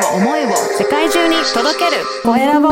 [0.00, 2.02] を思いを世界中に届ける。
[2.22, 2.68] コエラボ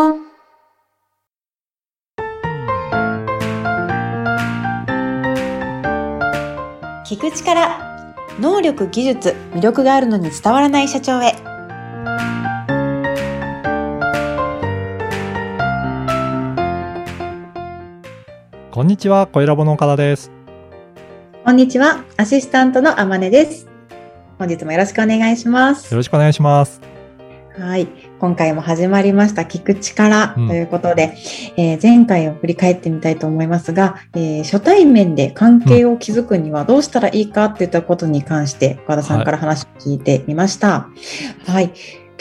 [7.06, 7.78] 聞く力
[8.40, 11.34] 能力技術魅力があるのに伝わらない社長へ。
[18.70, 20.30] こんにちは、小ラボの岡田です。
[21.44, 23.66] こんにちはアシスタントのあまねです。
[24.38, 25.90] 本日もよろしくお願いします。
[25.90, 26.87] よろしくお願いします。
[27.58, 27.88] はい。
[28.20, 30.50] 今回も始まりました聞く力とうん。
[30.52, 31.16] いうことで、
[31.56, 40.88] えー前回を振り返ってみたいと思いますが、えー初対面で関係を築くにはどうしたらいいかっていったことに関して岡田さんから話を聞いてみました。
[41.46, 41.72] はい、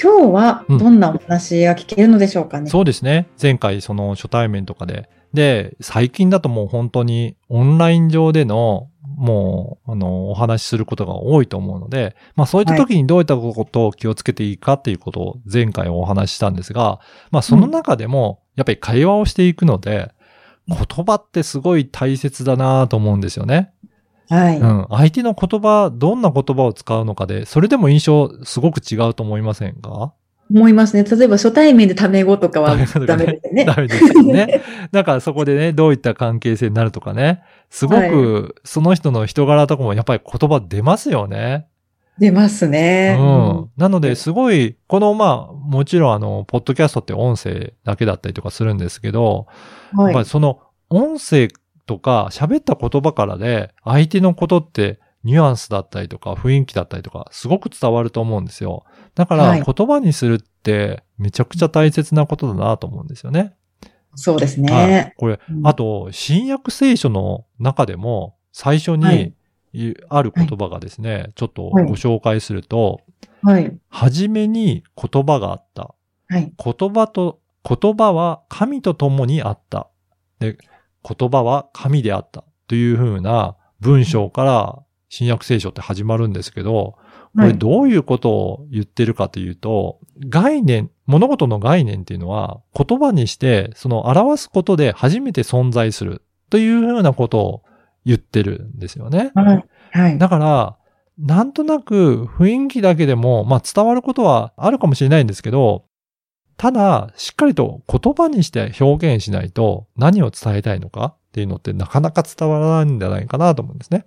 [0.02, 3.28] 今日はどんなお話が聞けるのでしょうかね、そうですね。
[3.40, 5.10] 前回その初対面とかで。
[5.34, 17.00] で、最近だともう本当にオンライン上でのもう、あの、お話しすることが多いと思うので、まあそういった時にどういったことを気をつけていいかっていうことを前回お話ししたんですが、
[17.32, 20.12] まあその中でもやっぱり会話をしていくので、
[20.68, 23.72] 言葉ってすごい大切だなと思うんですよね。
[24.30, 24.86] はい、うん。
[24.90, 30.14] 相手の言葉、どんな言葉を使うのかで、それでも印象すごく違うと思いませんか？
[30.50, 31.04] 思いますね。
[31.04, 33.66] 例えば初対面でタメ語とかはダメですね。
[33.66, 34.62] ダメですよね。
[34.92, 37.42] だ からそこでね、どういった関係性になるとかね。
[37.70, 41.68] すごく、その人の人柄とかもやっぱり言葉出ますよね。
[42.18, 43.16] 出ますね。
[43.20, 43.70] うん。
[43.78, 49.48] なので、すごい、この、まあ、もちろんあの、ポッドキャストって音声だけだったりとかするんですけど、
[49.94, 50.60] うんはいやっぱりその
[50.90, 51.48] 音声
[51.86, 58.86] とか喋った言葉からで、相手のことってニュアンスだったりとか雰囲気だったりとか、すごく伝わると思うんですよ。
[59.14, 63.54] だからはい言葉にするってめちゃくちゃ大切なことだなと思うんですよね。
[64.16, 65.14] そうですはいね。
[65.18, 69.34] これ、うんあと、新約聖書の中でも最初はい
[69.74, 73.02] にいある言葉がですね、ちょっとはいご紹介すると、
[73.44, 73.78] はい。
[73.90, 75.94] はじめに言葉があった。
[76.30, 76.54] はい。
[76.58, 79.90] 言葉と、言葉は神と共にあった。
[80.40, 80.58] で、
[81.04, 82.46] 言葉は神であった。
[82.68, 86.98] というふうな文章から新約聖書って始まるんですけど、
[87.36, 97.64] これどういうことを言ってるかというと、概念、物事の概念っていうのは言葉にして、その表すことで初めて存在するというふうなことを
[98.06, 99.32] 言ってるんですよね。
[99.36, 99.66] はい。
[99.92, 100.18] はい。
[100.18, 100.78] だから、
[101.18, 105.86] なんとなく雰囲気だけでも、まあ伝わることはあるかもしれないんですけど、
[106.58, 114.06] ただ、しっかりと言葉にして表現しないと何を伝えたいのかっていうのってなかなか伝わらないんじゃないかなと思うんですね。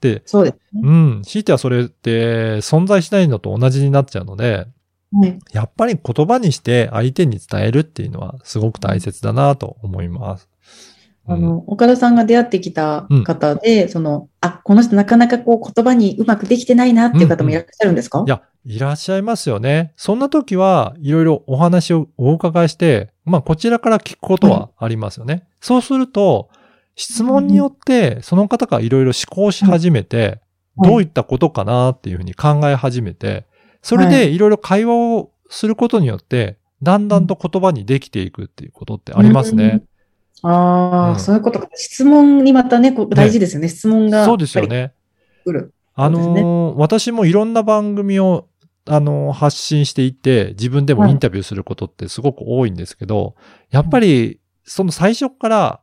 [0.00, 0.82] で、そうですね。
[0.84, 4.66] うん、強いてはそれって存在しないのと同じになっちゃうので、
[5.12, 5.38] はい。
[5.52, 10.48] やっぱり言葉にして相手に伝えるっていうのはすごく大切だなと思います。
[11.26, 18.24] あの、岡田さんが出会ってきた方で、その、あ、この人なかなかこう言葉にうまくできてないなっていう方もいらっしゃるんですか？
[18.26, 19.92] いや、いらっしゃいますよね。
[19.96, 25.46] そんな時はいろいろお話をお伺いして、まあこちらから聞くことはありますよね。
[25.60, 26.48] そうすると、
[26.98, 30.40] 質問によってその方がいろいろ思考し始めて、はい
[30.80, 33.46] どういったことかなっていうふうに考え始めて、
[33.82, 39.82] それでいろいろ会話をすることによって、だんだんと言葉にできていくっていうことってありますね。
[40.42, 41.68] ああ、うんそういうことか。
[41.74, 43.68] 質問にまたね、大事ですよね。
[43.68, 44.24] 質問が。
[44.24, 44.68] そうですよ。
[44.68, 44.92] ね。
[45.44, 45.74] 来る。
[45.96, 48.46] あのー私もいろんな番組を、
[48.86, 53.34] あのー発信していって、自分でもインタビューすることってすごく多いんですけど、
[53.72, 55.80] やっぱり、その最初から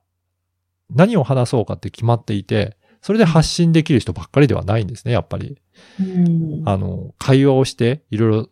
[0.89, 5.61] 何を話そうかって決まっていて、それで発信できる人ばっかりではないんですね、やっぱり。
[5.99, 6.63] うん。
[6.65, 8.49] あの、会話をして、いろいろ、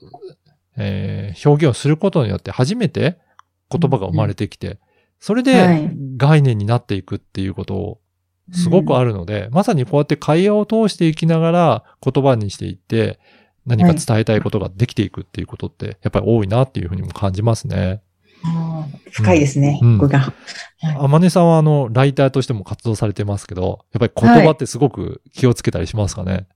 [0.78, 3.18] えー表現をすることによって初めて
[3.72, 4.80] 言葉が生まれてきて、
[5.20, 8.02] それはでい概念になっていくっていうことを
[8.52, 13.20] すごくあるので、まさにこうやって会話を通していきながら言葉にしていって、
[13.66, 18.03] 何か伝えたいことができていくっていうことって、やっぱり多いなっていうふうにも感じますね。
[19.12, 20.34] 深いですね、うんここが。
[21.00, 26.48] あまねさんはあの、ライターとしても活動されてますけど、やっぱり言葉ってすごく気をつけたりしますかね？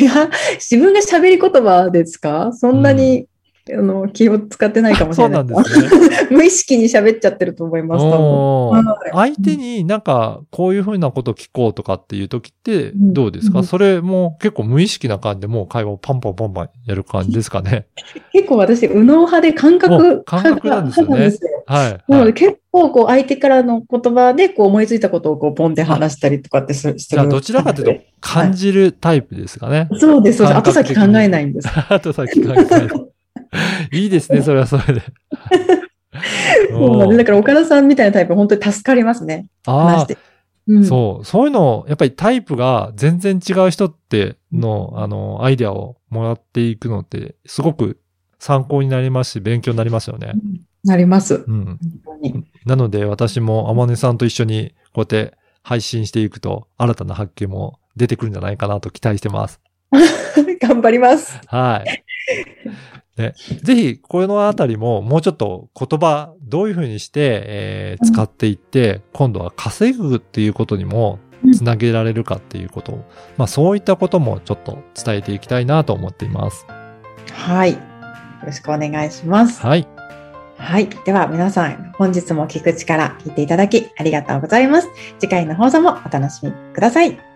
[0.00, 2.52] いや、自分が喋り言葉ですか？
[2.52, 3.26] そんなに、
[3.72, 5.46] あの、気を使ってないかもしれない。
[5.46, 6.28] そうなんですね。
[6.30, 8.70] 無意識に喋っちゃってると思います、多分。
[8.70, 17.86] はい相手になんかこういうふうなことを聞こうとかっていう時ってどうですか、うんそれも結構無意識な感じでもう会話をパンパンパンパンやる感じですかね？
[18.32, 21.32] 結構私、右脳派で感お覚感覚なんですよね
[21.66, 22.12] はい。
[22.12, 26.98] なのではい、結構こう相手からの言葉でこう思いついたことをこうポンって話したりとかってすする。
[26.98, 29.88] じゃあどちらかというと感じるタイプですかね？
[29.98, 30.52] そうです、そうです。
[30.52, 31.68] 感後先考えないんです。
[31.88, 32.88] あとさっき考えたい
[33.92, 35.02] いですね、それはそれで。
[37.16, 39.48] だから岡田さんみたいなタイプ本当に助かりますね。
[39.64, 40.06] 話ああ。
[40.68, 48.00] うんそう、そういうのを、やっぱりタイプが全然違う人っての、あの、アイデアをもらっていくのって、すごく
[48.40, 50.32] 参考になりますし、勉強になりますよね。
[50.84, 51.44] なります。
[51.46, 51.78] うん。
[52.64, 59.60] なので私も天音さんと一緒にこうやって配信していくと新たな発見も出てくるんじゃないかなと期待してます。
[60.60, 61.38] 頑張ります。
[61.46, 62.04] はい。
[63.16, 71.18] ね、ぜひ、このあたりももうちょっと言葉、どういうふうにして、えー使っていって、今度は稼ぐっていうことにも
[71.54, 73.04] つなげられるかっていうことを、
[73.36, 76.66] まあそういったこともちょっと伝えていきたいなと思っています。
[77.32, 77.72] はい。
[77.72, 77.78] よ
[78.44, 79.60] ろしくお願いします。
[79.62, 79.88] はい。
[80.58, 80.88] はい。
[81.04, 84.88] では皆さん、本日も聞く力聞いていただきありがとうございます。
[85.18, 87.35] 次回の放送もお楽しみください。